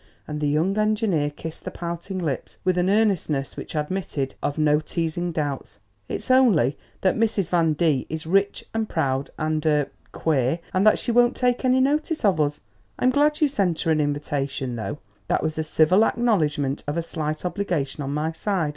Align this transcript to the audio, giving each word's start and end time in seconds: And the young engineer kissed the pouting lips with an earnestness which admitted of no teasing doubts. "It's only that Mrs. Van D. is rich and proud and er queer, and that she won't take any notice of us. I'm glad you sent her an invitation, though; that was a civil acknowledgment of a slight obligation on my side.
And 0.27 0.41
the 0.41 0.47
young 0.47 0.79
engineer 0.79 1.29
kissed 1.29 1.63
the 1.63 1.69
pouting 1.69 2.17
lips 2.17 2.57
with 2.63 2.75
an 2.79 2.89
earnestness 2.89 3.55
which 3.55 3.75
admitted 3.75 4.33
of 4.41 4.57
no 4.57 4.79
teasing 4.79 5.31
doubts. 5.31 5.77
"It's 6.09 6.31
only 6.31 6.75
that 7.01 7.13
Mrs. 7.15 7.49
Van 7.49 7.73
D. 7.73 8.07
is 8.09 8.25
rich 8.25 8.65
and 8.73 8.89
proud 8.89 9.29
and 9.37 9.63
er 9.63 9.91
queer, 10.11 10.57
and 10.73 10.87
that 10.87 10.97
she 10.97 11.11
won't 11.11 11.35
take 11.35 11.63
any 11.63 11.79
notice 11.81 12.25
of 12.25 12.41
us. 12.41 12.61
I'm 12.97 13.11
glad 13.11 13.41
you 13.41 13.47
sent 13.47 13.81
her 13.81 13.91
an 13.91 14.01
invitation, 14.01 14.75
though; 14.75 14.97
that 15.27 15.43
was 15.43 15.59
a 15.59 15.63
civil 15.63 16.03
acknowledgment 16.03 16.83
of 16.87 16.97
a 16.97 17.03
slight 17.03 17.45
obligation 17.45 18.01
on 18.03 18.11
my 18.11 18.31
side. 18.31 18.69